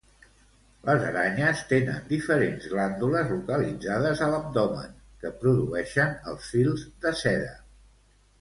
Les 0.85 1.03
aranyes 1.09 1.59
tenen 1.71 1.99
diferents 2.13 2.65
glàndules 2.71 3.29
localitzades 3.33 4.25
a 4.29 4.31
l'abdomen 4.33 4.97
que 5.25 5.35
produeixen 5.45 6.19
els 6.33 6.53
fils 6.57 6.89
de 7.07 7.17
seda. 7.25 7.55